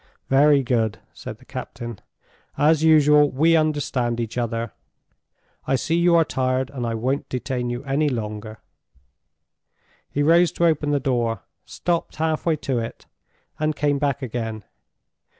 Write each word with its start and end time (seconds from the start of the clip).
"Very 0.29 0.63
good," 0.63 0.97
said 1.13 1.37
the 1.37 1.45
captain. 1.45 1.99
"As 2.57 2.83
usual, 2.83 3.29
we 3.29 3.55
understand 3.55 4.19
each 4.19 4.35
other. 4.35 4.71
I 5.67 5.75
see 5.75 5.93
you 5.95 6.15
are 6.15 6.25
tired; 6.25 6.71
and 6.71 6.87
I 6.87 6.95
won't 6.95 7.29
detain 7.29 7.69
you 7.69 7.83
any 7.83 8.09
longer." 8.09 8.57
He 10.09 10.23
rose 10.23 10.51
to 10.53 10.65
open 10.65 10.89
the 10.89 10.99
door, 10.99 11.43
stopped 11.65 12.15
half 12.15 12.47
way 12.47 12.55
to 12.55 12.79
it, 12.79 13.05
and 13.59 13.75
came 13.75 13.99
back 13.99 14.23
again. 14.23 14.63